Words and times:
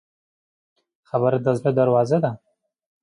خبره 1.09 1.37
د 1.45 1.47
زړه 1.59 1.71
دروازه 1.79 2.17
ده. 2.23 2.31